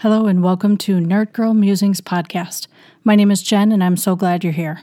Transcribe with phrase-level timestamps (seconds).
[0.00, 2.68] Hello and welcome to Nerd Girl Musings podcast.
[3.04, 4.80] My name is Jen and I'm so glad you're here.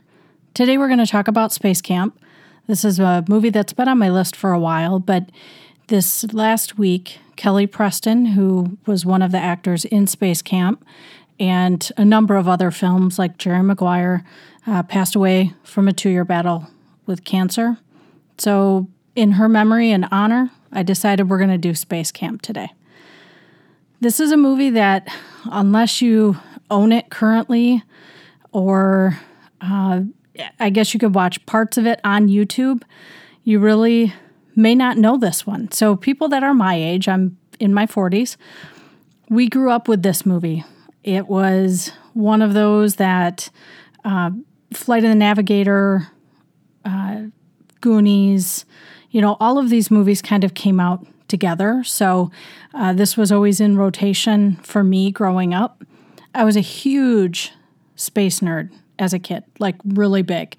[0.54, 2.24] Today we're going to talk about Space Camp.
[2.68, 5.32] This is a movie that's been on my list for a while, but
[5.88, 10.86] this last week, Kelly Preston, who was one of the actors in Space Camp
[11.40, 14.24] and a number of other films like Jerry Maguire,
[14.68, 16.68] uh, passed away from a two year battle
[17.08, 17.80] with cancer.
[18.38, 22.70] So, in her memory and honor, I decided we're going to do Space Camp today.
[24.00, 25.08] This is a movie that,
[25.46, 26.38] unless you
[26.70, 27.84] own it currently,
[28.52, 29.20] or
[29.60, 30.02] uh,
[30.60, 32.84] I guess you could watch parts of it on YouTube,
[33.44, 34.14] you really
[34.56, 35.72] may not know this one.
[35.72, 38.38] So, people that are my age, I'm in my 40s,
[39.30, 40.64] we grew up with this movie.
[41.04, 43.50] It was one of those that
[44.06, 44.30] uh,
[44.74, 46.08] Flight of the Navigator,
[46.86, 47.22] uh,
[47.82, 48.66] Goonies,
[49.10, 51.84] you know, all of these movies kind of came out together.
[51.84, 52.32] So
[52.74, 55.84] uh, this was always in rotation for me growing up.
[56.34, 57.52] I was a huge
[57.96, 60.56] space nerd as a kid, like really big.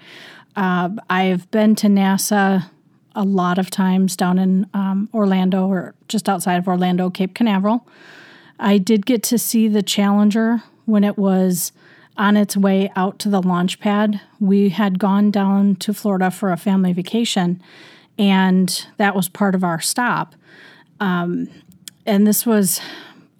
[0.57, 2.71] Uh, I've been to NASA
[3.15, 7.87] a lot of times down in um, Orlando or just outside of Orlando, Cape Canaveral.
[8.59, 11.73] I did get to see the Challenger when it was
[12.17, 14.21] on its way out to the launch pad.
[14.41, 17.63] We had gone down to Florida for a family vacation,
[18.19, 20.35] and that was part of our stop.
[21.01, 21.49] Um,
[22.05, 22.81] and this was,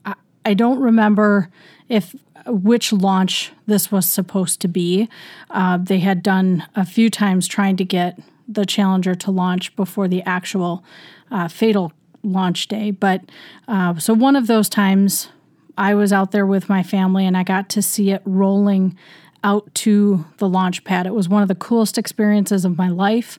[0.05, 1.51] I, I don't remember
[1.89, 2.15] if
[2.47, 5.09] which launch this was supposed to be.
[5.51, 10.09] Uh, they had done a few times trying to get the Challenger to launch before
[10.09, 10.83] the actual
[11.31, 12.91] uh, fatal launch day.
[12.91, 13.23] But
[13.67, 15.29] uh, so one of those times,
[15.77, 18.97] I was out there with my family and I got to see it rolling
[19.45, 21.07] out to the launch pad.
[21.07, 23.39] It was one of the coolest experiences of my life.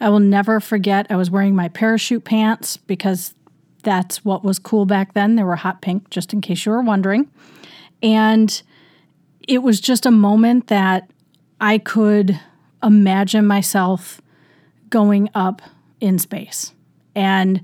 [0.00, 3.34] I will never forget, I was wearing my parachute pants because
[3.82, 5.36] that's what was cool back then.
[5.36, 7.30] They were hot pink, just in case you were wondering.
[8.02, 8.62] And
[9.46, 11.10] it was just a moment that
[11.60, 12.38] I could
[12.82, 14.20] imagine myself
[14.90, 15.62] going up
[16.00, 16.72] in space.
[17.14, 17.62] And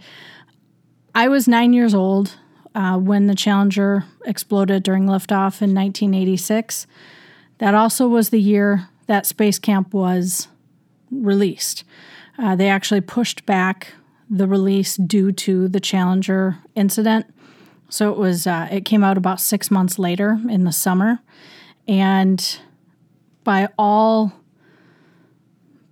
[1.15, 2.37] I was nine years old
[2.75, 6.87] uh, when the Challenger exploded during liftoff in 1986.
[7.59, 10.49] That also was the year that Space Camp was
[11.11, 11.85] released.
[12.39, 13.95] Uh, they actually pushed back
[14.29, 17.27] the release due to the Challenger incident.
[17.89, 21.21] So it was uh, it came out about six months later in the summer,
[21.87, 22.59] and
[23.45, 24.33] by all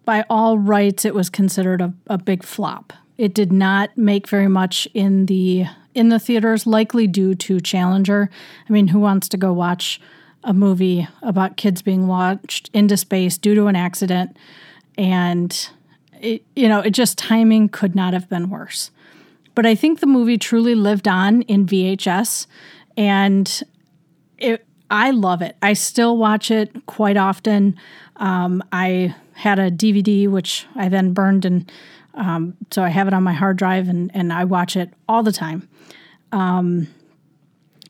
[0.04, 2.92] by all rights, it was considered a, a big flop.
[3.18, 8.30] It did not make very much in the in the theaters, likely due to Challenger.
[8.68, 10.00] I mean, who wants to go watch
[10.42, 14.36] a movie about kids being launched into space due to an accident
[14.98, 15.70] and
[16.22, 18.90] it, you know, it just timing could not have been worse.
[19.54, 22.46] But I think the movie truly lived on in VHS,
[22.96, 23.62] and
[24.38, 24.64] it.
[24.90, 25.56] I love it.
[25.62, 27.76] I still watch it quite often.
[28.16, 31.70] Um, I had a DVD which I then burned, and
[32.14, 35.22] um, so I have it on my hard drive, and and I watch it all
[35.22, 35.68] the time.
[36.30, 36.88] Um,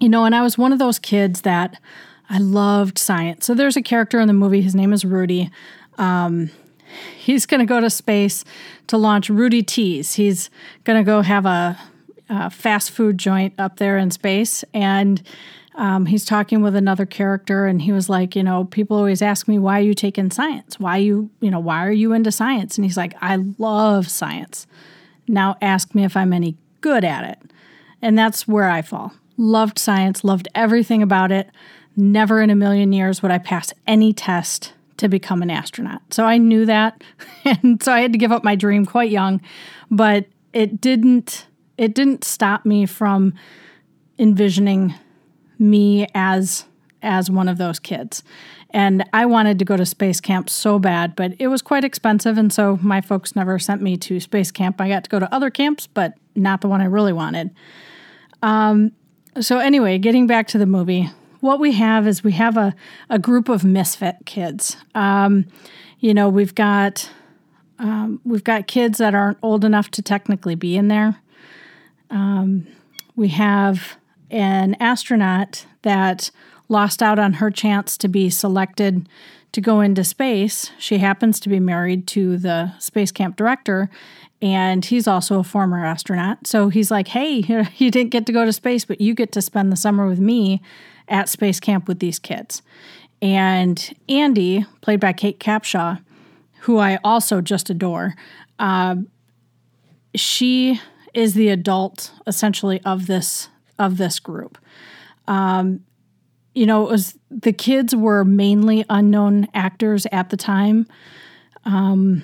[0.00, 1.80] you know, and I was one of those kids that
[2.28, 3.46] I loved science.
[3.46, 4.62] So there's a character in the movie.
[4.62, 5.50] His name is Rudy.
[5.98, 6.50] Um,
[7.16, 8.44] he's going to go to space
[8.88, 10.14] to launch Rudy Teas.
[10.14, 10.50] He's
[10.84, 11.78] going to go have a,
[12.28, 14.64] a, fast food joint up there in space.
[14.74, 15.22] And
[15.74, 19.48] um, he's talking with another character, and he was like, you know, people always ask
[19.48, 20.78] me, why are you taking science?
[20.78, 22.76] Why you, you know, why are you into science?
[22.76, 24.66] And he's like, I love science.
[25.26, 27.50] Now ask me if I'm any good at it.
[28.02, 29.14] And that's where I fall.
[29.38, 31.48] Loved science, loved everything about it.
[31.96, 36.00] Never in a million years would I pass any test to become an astronaut.
[36.10, 37.02] So I knew that
[37.44, 39.40] and so I had to give up my dream quite young,
[39.90, 41.46] but it didn't
[41.76, 43.34] it didn't stop me from
[44.18, 44.94] envisioning
[45.58, 46.64] me as
[47.02, 48.22] as one of those kids.
[48.70, 52.38] And I wanted to go to space camp so bad, but it was quite expensive
[52.38, 54.80] and so my folks never sent me to space camp.
[54.80, 57.50] I got to go to other camps, but not the one I really wanted.
[58.40, 58.92] Um
[59.40, 61.10] so anyway, getting back to the movie,
[61.42, 62.72] what we have is we have a,
[63.10, 64.76] a group of misfit kids.
[64.94, 65.46] Um,
[65.98, 67.10] you know, we've got
[67.80, 71.16] um, we've got kids that aren't old enough to technically be in there.
[72.10, 72.68] Um,
[73.16, 73.96] we have
[74.30, 76.30] an astronaut that
[76.68, 79.08] lost out on her chance to be selected
[79.50, 80.70] to go into space.
[80.78, 83.90] She happens to be married to the space camp director,
[84.40, 86.46] and he's also a former astronaut.
[86.46, 89.42] So he's like, Hey, you didn't get to go to space, but you get to
[89.42, 90.62] spend the summer with me
[91.08, 92.62] at space camp with these kids.
[93.20, 96.02] And Andy, played by Kate Capshaw,
[96.60, 98.14] who I also just adore,
[98.58, 98.96] uh,
[100.14, 100.80] she
[101.14, 104.58] is the adult essentially of this of this group.
[105.28, 105.84] Um,
[106.54, 110.86] you know, it was the kids were mainly unknown actors at the time.
[111.64, 112.22] Um,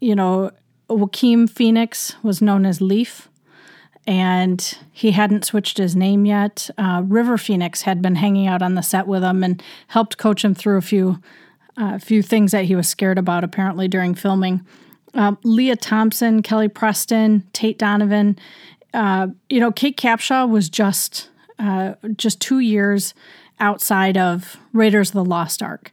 [0.00, 0.50] you know,
[0.88, 3.28] Joaquin Phoenix was known as Leaf,
[4.06, 6.70] and he hadn't switched his name yet.
[6.78, 10.44] Uh, River Phoenix had been hanging out on the set with him and helped coach
[10.44, 11.20] him through a few,
[11.76, 14.64] uh, few things that he was scared about apparently during filming.
[15.14, 18.38] Uh, Lea Thompson, Kelly Preston, Tate Donovan.
[18.94, 23.14] Uh, you know, Kate Capshaw was just uh, just two years
[23.58, 25.90] outside of Raiders of the Lost Ark.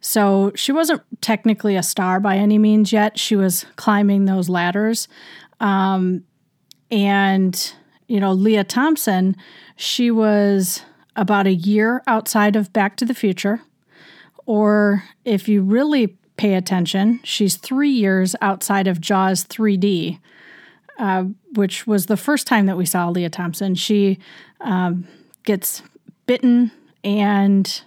[0.00, 3.18] So she wasn't technically a star by any means yet.
[3.18, 5.08] She was climbing those ladders.
[5.58, 6.24] Um,
[6.90, 7.74] and,
[8.06, 9.36] you know, Lea Thompson,
[9.76, 10.82] she was
[11.16, 13.62] about a year outside of Back to the Future.
[14.44, 20.20] Or if you really pay attention, she's three years outside of Jaws 3D,
[20.98, 21.24] uh,
[21.54, 23.74] which was the first time that we saw Lea Thompson.
[23.74, 24.18] She
[24.60, 25.08] um,
[25.44, 25.82] gets
[26.26, 26.70] bitten
[27.02, 27.82] and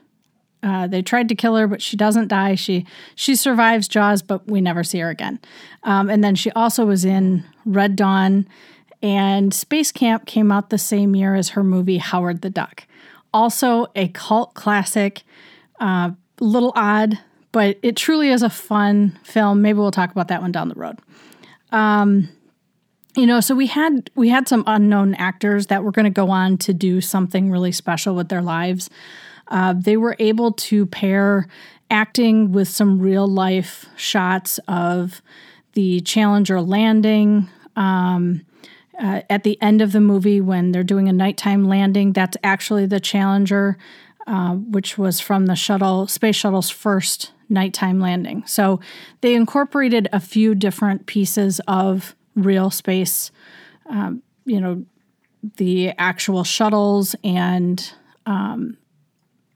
[0.61, 2.55] uh, they tried to kill her, but she doesn't die.
[2.55, 2.85] She
[3.15, 5.39] she survives Jaws, but we never see her again.
[5.83, 8.47] Um, and then she also was in Red Dawn,
[9.01, 12.85] and Space Camp came out the same year as her movie Howard the Duck.
[13.33, 15.23] Also a cult classic,
[15.79, 17.19] uh, little odd,
[17.51, 19.61] but it truly is a fun film.
[19.61, 20.99] Maybe we'll talk about that one down the road.
[21.71, 22.29] Um,
[23.15, 26.29] you know, so we had we had some unknown actors that were going to go
[26.29, 28.89] on to do something really special with their lives.
[29.47, 31.47] Uh, they were able to pair
[31.89, 35.21] acting with some real life shots of
[35.73, 37.49] the Challenger landing.
[37.75, 38.45] Um,
[38.99, 42.85] uh, at the end of the movie, when they're doing a nighttime landing, that's actually
[42.85, 43.77] the Challenger,
[44.27, 48.43] uh, which was from the shuttle, space shuttle's first nighttime landing.
[48.45, 48.79] So
[49.21, 53.31] they incorporated a few different pieces of real space,
[53.89, 54.85] um, you know,
[55.55, 57.93] the actual shuttles and
[58.25, 58.77] um,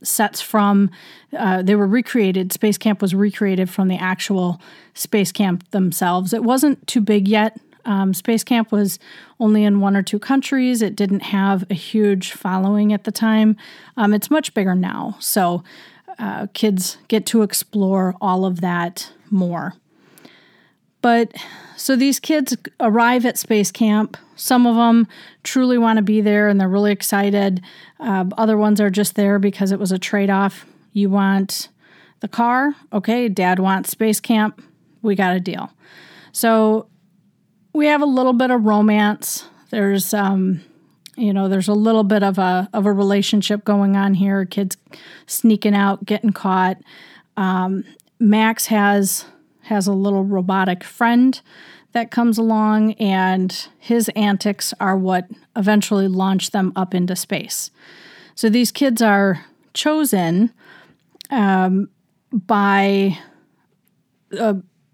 [0.01, 0.89] sets from
[1.37, 4.61] uh, they were recreated space camp was recreated from the actual
[4.93, 8.99] space camp themselves it wasn't too big yet um, space camp was
[9.39, 13.55] only in one or two countries it didn't have a huge following at the time
[13.97, 15.63] um, it's much bigger now so
[16.19, 19.73] uh, kids get to explore all of that more
[21.03, 21.33] but
[21.75, 24.15] so these kids arrive at space camp.
[24.37, 25.05] Some of them
[25.43, 27.61] truly want to be there and they're really excited.
[27.99, 30.65] Uh, other ones are just there because it was a trade off.
[30.93, 31.67] You want
[32.21, 32.73] the car?
[32.93, 34.63] Okay, dad wants space camp.
[35.01, 35.73] We got a deal.
[36.31, 36.87] So
[37.73, 39.45] we have a little bit of romance.
[39.71, 40.61] There's, um,
[41.17, 44.45] you know, there's a little bit of a of a relationship going on here.
[44.45, 44.77] Kids
[45.25, 46.77] sneaking out, getting caught.
[47.35, 47.83] Um,
[48.19, 49.25] Max has
[49.63, 51.39] has a little robotic friend
[51.93, 57.71] that comes along, and his antics are what eventually launch them up into space.
[58.35, 60.51] So these kids are chosen
[61.29, 61.89] um,
[62.31, 63.17] by
[64.31, 64.53] a, uh,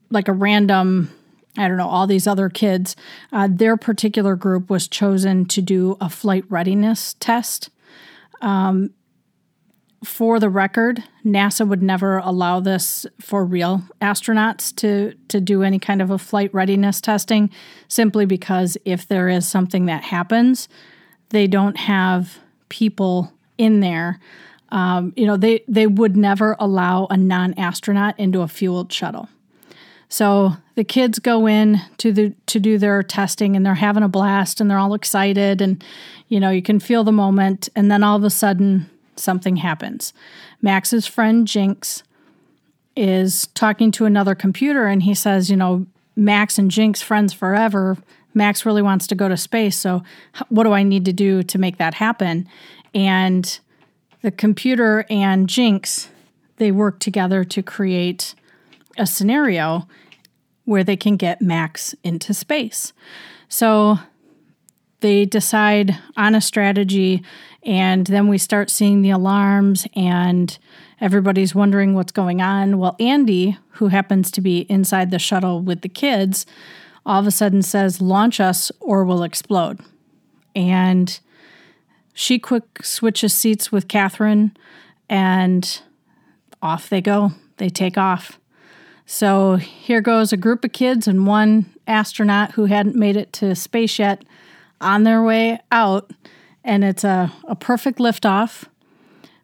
[0.09, 1.09] like a random,
[1.57, 2.95] I don't know, all these other kids.
[3.31, 7.69] Uh, their particular group was chosen to do a flight readiness test.
[8.41, 8.91] Um,
[10.03, 15.79] for the record, NASA would never allow this for real astronauts to to do any
[15.79, 17.49] kind of a flight readiness testing
[17.87, 20.69] simply because if there is something that happens,
[21.29, 24.19] they don't have people in there.
[24.69, 29.27] Um, you know, they they would never allow a non-astronaut into a fueled shuttle.
[30.09, 34.09] So the kids go in to the to do their testing and they're having a
[34.09, 35.83] blast and they're all excited and
[36.27, 40.13] you know, you can feel the moment and then all of a sudden something happens.
[40.61, 42.03] Max's friend Jinx
[42.95, 45.85] is talking to another computer and he says, you know,
[46.15, 47.97] Max and Jinx friends forever.
[48.33, 50.03] Max really wants to go to space, so
[50.49, 52.47] what do I need to do to make that happen?
[52.93, 53.59] And
[54.21, 56.09] the computer and Jinx,
[56.57, 58.35] they work together to create
[58.99, 59.87] a scenario
[60.65, 62.93] where they can get Max into space.
[63.47, 63.97] So
[64.99, 67.23] they decide on a strategy
[67.63, 70.57] and then we start seeing the alarms and
[71.01, 72.77] everybody's wondering what's going on.
[72.77, 76.45] Well, Andy, who happens to be inside the shuttle with the kids,
[77.05, 79.79] all of a sudden says, Launch us or we'll explode.
[80.55, 81.19] And
[82.13, 84.51] she quick switches seats with Kathryn
[85.09, 85.81] and
[86.61, 87.31] off they go.
[87.57, 88.39] They take off.
[89.11, 93.55] So here goes a group of kids and one astronaut who hadn't made it to
[93.55, 94.23] space yet
[94.79, 96.11] on their way out
[96.63, 98.65] and it's a, a perfect liftoff.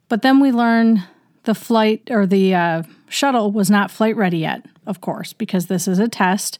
[0.07, 1.05] But then we learn
[1.45, 5.87] the flight or the uh, shuttle was not flight ready yet, of course, because this
[5.87, 6.59] is a test.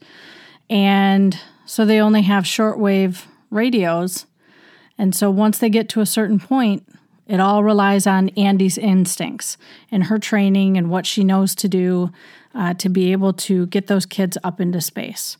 [0.67, 4.25] And so they only have shortwave radios.
[4.97, 6.83] And so once they get to a certain point,
[7.27, 9.57] It all relies on Andy's instincts
[9.91, 12.12] and her training and what she knows to do
[12.55, 15.38] uh, to be able to get those kids up into space.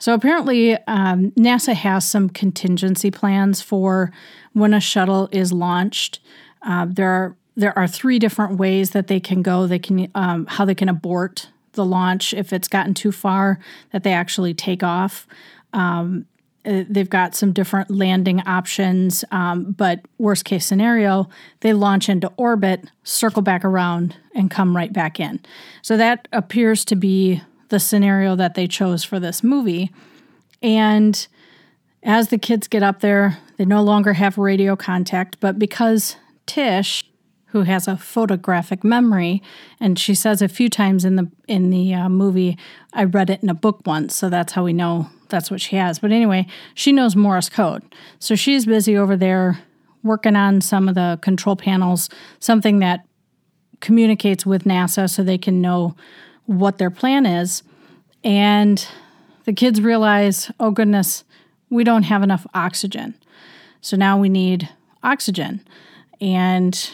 [0.00, 4.12] So apparently, um, NASA has some contingency plans for
[4.52, 6.20] when a shuttle is launched.
[6.62, 9.66] Uh, there are there are three different ways that they can go.
[9.66, 13.58] They can um, how they can abort the launch if it's gotten too far
[13.92, 15.26] that they actually take off.
[15.72, 16.26] Um,
[16.68, 21.28] they've got some different landing options, um, but worst case scenario,
[21.60, 25.40] they launch into orbit, circle back around, and come right back in.
[25.82, 29.90] So that appears to be the scenario that they chose for this movie.
[30.62, 31.26] And
[32.02, 37.04] as the kids get up there, they no longer have radio contact, but because Tish,
[37.46, 39.42] who has a photographic memory,
[39.80, 42.58] and she says a few times in the in the uh, movie,
[42.92, 45.76] I read it in a book once, so that's how we know that's what she
[45.76, 45.98] has.
[45.98, 47.82] But anyway, she knows Morse code,
[48.18, 49.58] so she's busy over there
[50.02, 52.08] working on some of the control panels,
[52.38, 53.04] something that
[53.80, 55.94] communicates with NASA so they can know
[56.46, 57.62] what their plan is.
[58.24, 58.84] And
[59.44, 61.24] the kids realize, oh goodness,
[61.70, 63.14] we don't have enough oxygen.
[63.80, 64.68] So now we need
[65.02, 65.66] oxygen.
[66.20, 66.90] And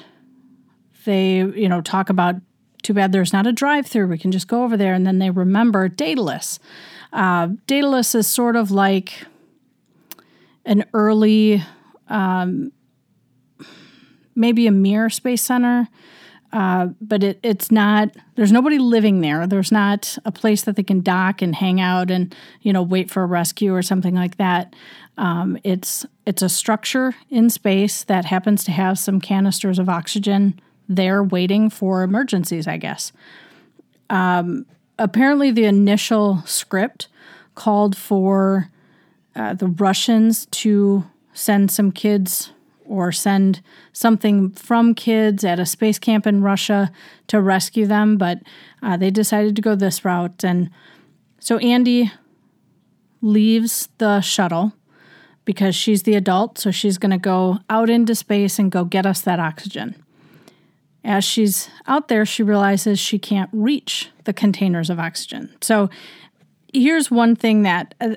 [1.04, 2.36] they, you know, talk about
[2.82, 4.08] too bad there's not a drive through.
[4.08, 4.92] We can just go over there.
[4.92, 6.58] And then they remember Daedalus.
[7.14, 9.25] Uh, Daedalus is sort of like
[10.66, 11.62] an early,
[12.09, 12.73] um,
[14.35, 15.88] maybe a Mir space center
[16.54, 19.44] uh, but it, it's not there's nobody living there.
[19.44, 23.11] There's not a place that they can dock and hang out and you know wait
[23.11, 24.73] for a rescue or something like that.
[25.18, 30.61] Um, it's it's a structure in space that happens to have some canisters of oxygen
[30.88, 33.11] there waiting for emergencies i guess.
[34.09, 34.64] Um,
[34.98, 37.08] apparently the initial script
[37.54, 38.70] called for
[39.36, 42.52] uh, the russians to send some kids
[42.86, 43.60] or send
[43.92, 46.92] something from kids at a space camp in Russia
[47.28, 48.40] to rescue them, but
[48.82, 50.44] uh, they decided to go this route.
[50.44, 50.70] And
[51.38, 52.12] so Andy
[53.22, 54.72] leaves the shuttle
[55.44, 59.06] because she's the adult, so she's going to go out into space and go get
[59.06, 60.03] us that oxygen.
[61.04, 65.54] As she's out there, she realizes she can't reach the containers of oxygen.
[65.61, 65.90] So
[66.73, 68.16] here's one thing that, uh,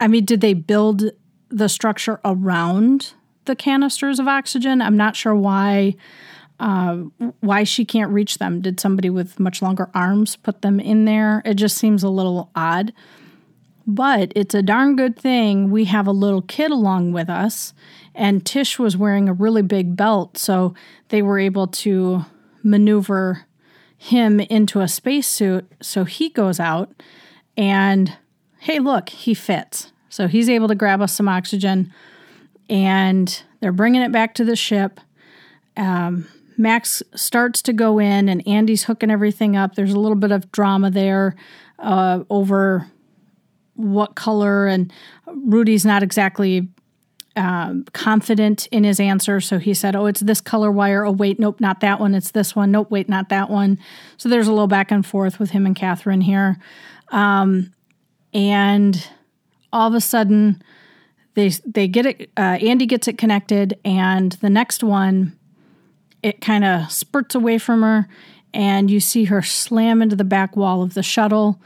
[0.00, 1.10] I mean, did they build
[1.50, 3.12] the structure around
[3.44, 4.80] the canisters of oxygen.
[4.80, 5.96] I'm not sure why
[6.60, 6.96] uh,
[7.40, 8.60] why she can't reach them.
[8.60, 11.42] Did somebody with much longer arms put them in there?
[11.44, 12.92] It just seems a little odd.
[13.86, 17.74] But it's a darn good thing we have a little kid along with us,
[18.14, 20.74] and Tish was wearing a really big belt, so
[21.08, 22.24] they were able to
[22.62, 23.46] maneuver
[23.96, 25.70] him into a spacesuit.
[25.80, 27.02] So he goes out,
[27.56, 28.16] and
[28.58, 29.92] hey, look, he fits.
[30.08, 31.92] So he's able to grab us some oxygen
[32.68, 35.00] and they're bringing it back to the ship.
[35.76, 39.74] Um, Max starts to go in, and Andy's hooking everything up.
[39.74, 41.34] There's a little bit of drama there
[41.80, 42.90] uh, over
[43.74, 44.92] what color, and
[45.26, 46.68] Rudy's not exactly
[47.36, 49.40] um, confident in his answer.
[49.40, 51.04] So he said, Oh, it's this color wire.
[51.04, 52.14] Oh, wait, nope, not that one.
[52.14, 52.70] It's this one.
[52.70, 53.78] Nope, wait, not that one.
[54.16, 56.58] So there's a little back and forth with him and Kathryn here.
[57.10, 57.72] Um,
[58.32, 59.08] and
[59.72, 60.62] all of a sudden,
[61.34, 62.30] they they get it.
[62.36, 65.36] Uh, Andy gets it connected, and the next one,
[66.22, 68.08] it kind of spurts away from her,
[68.52, 71.60] and you see her slam into the back wall of the shuttle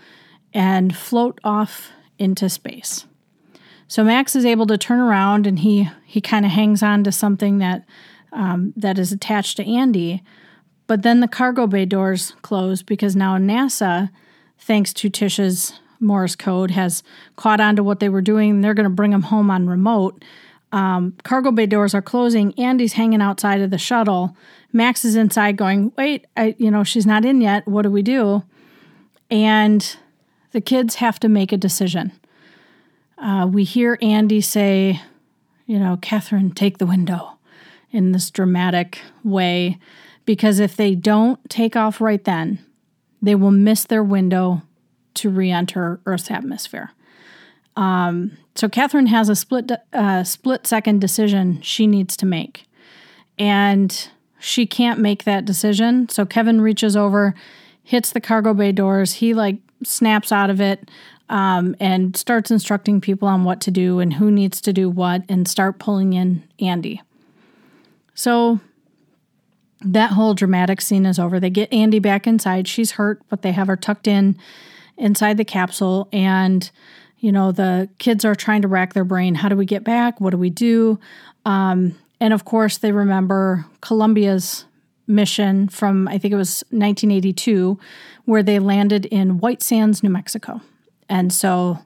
[0.55, 3.05] and float off into space.
[3.89, 7.13] So Max is able to turn around, and he he kind of hangs on to
[7.13, 7.85] something that
[8.33, 10.23] um, that is attached to Andy.
[10.87, 14.11] But then the cargo bay doors close because now NASA,
[14.59, 17.03] thanks to Tish's Morse code has
[17.37, 18.61] caught on to what they were doing.
[18.61, 20.25] They're going to bring them home on remote.
[20.71, 22.59] Um, cargo bay doors are closing.
[22.59, 24.37] Andy's hanging outside of the shuttle.
[24.73, 27.67] Max is inside going, wait, I, you know, she's not in yet.
[27.67, 28.45] What do we do?
[29.31, 29.97] And
[30.53, 32.13] the kids have to make a decision.
[33.21, 35.01] Uh, we hear Andy say,
[35.67, 37.39] you know, Kathryn, take the window
[37.91, 39.79] in this dramatic way,
[40.25, 42.59] because if they don't take off right then,
[43.21, 44.63] they will miss their window
[45.15, 46.93] to re enter Earth's atmosphere.
[47.77, 52.67] Um, so Kathryn has a split uh, split second decision she needs to make,
[53.39, 54.09] and
[54.39, 56.09] she can't make that decision.
[56.09, 57.35] So Kevin reaches over,
[57.83, 59.15] hits the cargo bay doors.
[59.15, 60.91] He like snaps out of it
[61.29, 65.23] um, and starts instructing people on what to do and who needs to do what,
[65.29, 67.03] and start pulling in Andy.
[68.15, 68.61] So
[69.81, 71.39] that whole dramatic scene is over.
[71.39, 72.67] They get Andy back inside.
[72.67, 74.37] She's hurt, but they have her tucked in
[74.97, 76.73] inside the capsule and
[77.21, 80.21] you know the kids are trying to rack their brain how do we get back
[80.21, 80.99] what do we do
[81.45, 84.65] um, and of course, they remember Columbia's
[85.07, 87.79] mission from, I think it was 1982,
[88.25, 90.61] where they landed in White Sands, New Mexico.
[91.09, 91.79] And so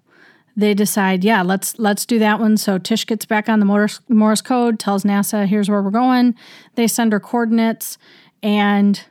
[0.56, 2.56] they decide, yeah, let's let's do that one.
[2.56, 6.34] So Tish gets back on the Morse, Morse code, tells NASA, here's where we're going.
[6.74, 7.96] They send her coordinates,
[8.42, 9.02] and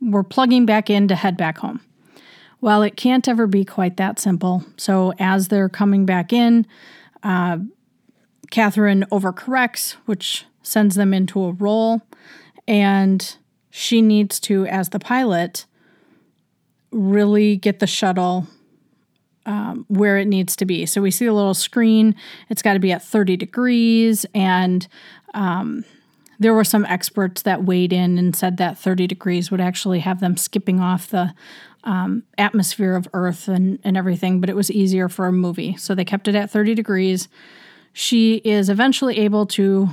[0.00, 1.80] we're plugging back in to head back home.
[2.62, 4.64] Well, it can't ever be quite that simple.
[4.76, 6.66] So as they're coming back in,
[7.22, 7.58] uh,
[8.50, 12.02] Kathryn overcorrects, which sends them into a roll,
[12.68, 13.36] and
[13.70, 15.66] she needs to, as the pilot,
[16.90, 18.46] really get the shuttle
[19.50, 20.86] um, where it needs to be.
[20.86, 22.14] So we see a little screen.
[22.48, 24.24] It's got to be at 30 degrees.
[24.32, 24.86] And
[25.34, 25.84] um,
[26.38, 30.20] there were some experts that weighed in and said that 30 degrees would actually have
[30.20, 31.34] them skipping off the
[31.82, 35.76] um, atmosphere of Earth and, and everything, but it was easier for a movie.
[35.76, 37.28] So they kept it at 30 degrees.
[37.92, 39.88] She is eventually able to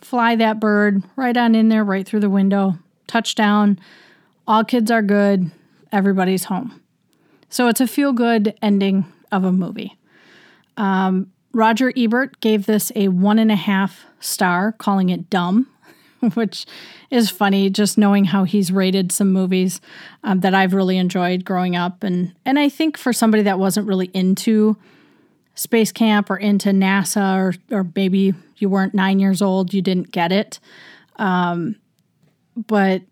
[0.00, 3.78] fly that bird right on in there, right through the window, touchdown.
[4.46, 5.50] All kids are good.
[5.92, 6.80] Everybody's home.
[7.54, 9.96] So it's a feel good ending of a movie.
[10.76, 15.68] Um, Roger Ebert gave this a one and a half star, calling it dumb,
[16.34, 16.66] which
[17.12, 19.80] is funny just knowing how he's rated some movies
[20.24, 22.02] um, that I've really enjoyed growing up.
[22.02, 24.76] And, and I think for somebody that wasn't really into
[25.54, 30.10] space camp or into NASA, or, or maybe you weren't nine years old, you didn't
[30.10, 30.58] get it.
[31.18, 31.76] Um,
[32.56, 33.02] but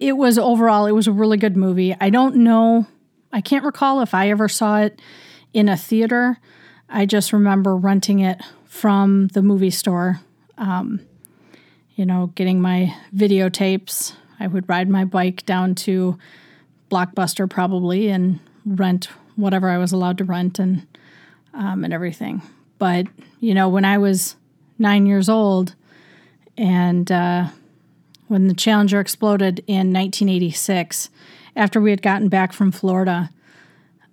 [0.00, 1.94] it was overall it was a really good movie.
[2.00, 2.86] I don't know,
[3.32, 5.00] I can't recall if I ever saw it
[5.52, 6.38] in a theater.
[6.88, 10.20] I just remember renting it from the movie store.
[10.58, 11.00] Um,
[11.94, 14.14] you know, getting my videotapes.
[14.40, 16.18] I would ride my bike down to
[16.90, 20.86] Blockbuster probably and rent whatever I was allowed to rent and
[21.52, 22.42] um, and everything.
[22.78, 23.06] But
[23.40, 24.36] you know, when I was
[24.78, 25.74] nine years old,
[26.56, 27.48] and uh,
[28.30, 31.10] when the Challenger exploded in 1986,
[31.56, 33.28] after we had gotten back from Florida,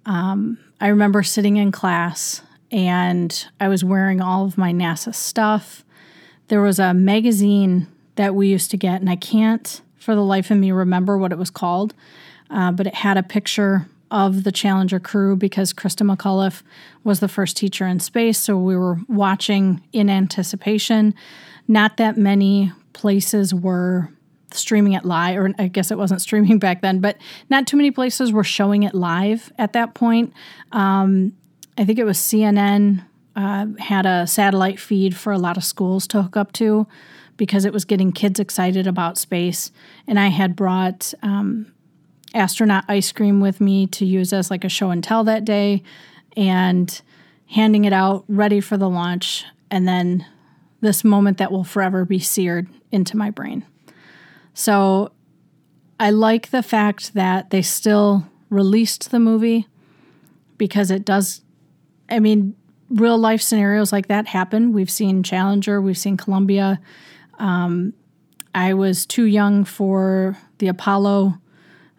[0.08, 5.86] um, I remember sitting in class and I was wearing all of my NASA stuff.
[6.47, 10.49] There was a magazine that we used to get, and I can't for the life
[10.49, 11.93] of me remember what it was called,
[12.49, 16.63] uh, but it had a picture of the Challenger crew because Christa McAuliffe
[17.03, 18.39] was the first teacher in space.
[18.39, 21.13] So we were watching in anticipation.
[21.67, 24.10] Not that many places were
[24.51, 27.17] streaming it live, or I guess it wasn't streaming back then, but
[27.49, 30.33] not too many places were showing it live at that point.
[30.71, 31.33] Um,
[31.77, 33.05] I think it was CNN
[33.36, 36.88] uh, had a satellite feed for a lot of schools to hook up to
[37.38, 39.71] because it was getting kids excited about space.
[40.07, 41.71] And I had brought um,
[42.33, 45.83] astronaut ice cream with me to use as like a show and tell that day
[46.36, 46.99] and
[47.51, 49.45] handing it out ready for the launch.
[49.69, 50.25] And then
[50.81, 53.65] this moment that will forever be seared into my brain.
[54.53, 55.11] So
[55.99, 59.67] I like the fact that they still released the movie
[60.57, 61.41] because it does,
[62.09, 62.55] I mean,
[62.89, 64.73] real life scenarios like that happen.
[64.73, 66.79] We've seen Challenger, we've seen Columbia.
[67.39, 67.93] Um,
[68.55, 71.37] I was too young for the Apollo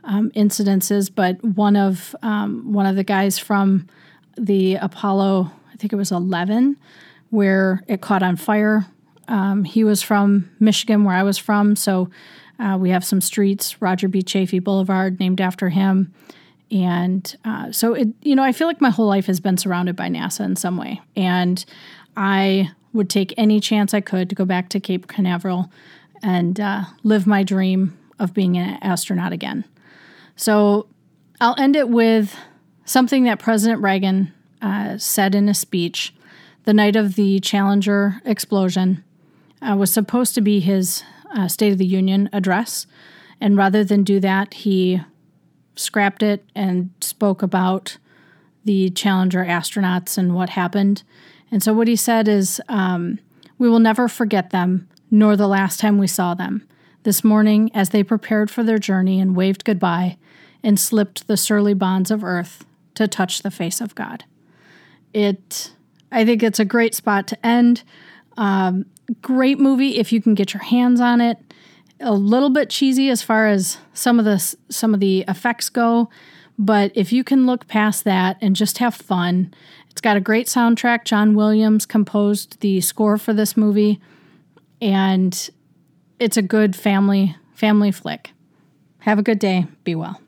[0.04, 3.86] um, incidences, but one of um, one of the guys from
[4.36, 6.76] the Apollo, I think it was eleven,
[7.30, 8.86] where it caught on fire.
[9.28, 12.10] Um, he was from Michigan, where I was from, so
[12.58, 14.22] uh, we have some streets, Roger B.
[14.22, 16.12] Chaffee Boulevard, named after him.
[16.70, 19.96] And uh, so it, you know, I feel like my whole life has been surrounded
[19.96, 21.64] by NASA in some way, and
[22.16, 25.70] I would take any chance I could to go back to Cape Canaveral
[26.22, 29.64] and uh, live my dream of being an astronaut again.
[30.36, 30.88] So
[31.40, 32.34] I'll end it with
[32.84, 36.14] something that President Reagan uh, said in a speech
[36.68, 39.02] the night of the Challenger explosion
[39.62, 41.02] uh, was supposed to be his
[41.34, 42.86] uh, State of the Union address.
[43.40, 45.00] And rather than do that, he
[45.76, 47.96] scrapped it and spoke about
[48.66, 51.04] the Challenger astronauts and what happened.
[51.50, 53.18] And so what he said is, um,
[53.56, 56.68] We will never forget them, nor the last time we saw them.
[57.02, 60.18] This morning, as they prepared for their journey and waved goodbye
[60.62, 64.24] and slipped the surly bonds of earth to touch the face of God.
[65.14, 65.70] It
[66.10, 67.82] I think it's a great spot to end.
[68.36, 68.86] Um,
[69.22, 71.38] great movie if you can get your hands on it.
[72.00, 76.08] A little bit cheesy as far as some of the some of the effects go,
[76.56, 79.52] but if you can look past that and just have fun,
[79.90, 81.04] it's got a great soundtrack.
[81.04, 84.00] John Williams composed the score for this movie,
[84.80, 85.50] and
[86.20, 88.30] it's a good family family flick.
[89.00, 89.66] Have a good day.
[89.82, 90.20] Be well.